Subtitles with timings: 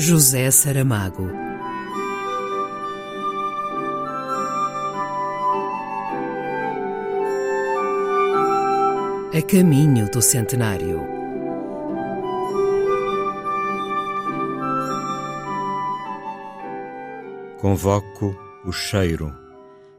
[0.00, 1.28] José Saramago.
[9.36, 11.00] A caminho do centenário.
[17.60, 19.34] Convoco o cheiro,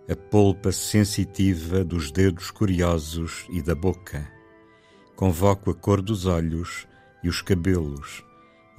[0.10, 4.26] a polpa sensitiva dos dedos curiosos e da boca.
[5.18, 6.88] Convoco a cor dos olhos
[7.22, 8.29] e os cabelos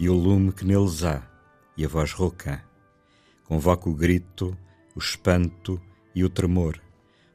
[0.00, 1.22] e o lume que neles há,
[1.76, 2.64] e a voz rouca.
[3.44, 4.56] Convoco o grito,
[4.96, 5.78] o espanto
[6.14, 6.80] e o tremor,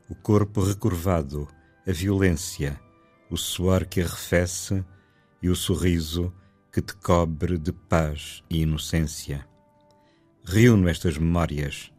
[0.10, 1.48] o corpo recurvado,
[1.88, 2.82] a violência,
[3.30, 4.84] o suor que arrefece
[5.44, 6.34] e o sorriso
[6.74, 9.48] que te cobre de paz e inocência.
[10.44, 11.92] Reúno estas memórias,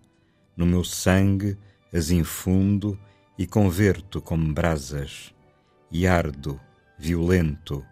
[0.57, 1.57] no meu sangue
[1.95, 2.99] as infundo
[3.39, 5.33] e converto como brasas,
[5.93, 6.61] e ardo,
[6.99, 7.87] violento,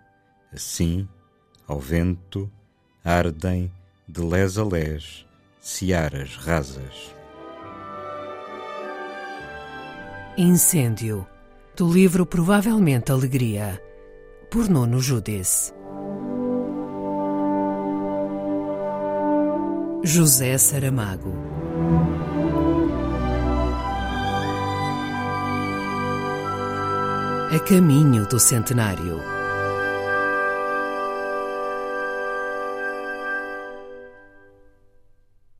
[0.53, 1.09] assim,
[1.69, 2.51] ao vento,
[3.05, 3.71] ardem
[4.09, 5.27] de les a les
[5.61, 7.15] searas rasas.
[10.39, 11.27] Incêndio,
[11.77, 13.81] do livro Provavelmente Alegria,
[14.51, 15.73] por Nuno Judice.
[20.03, 21.33] José Saramago.
[27.55, 29.34] A caminho do centenário.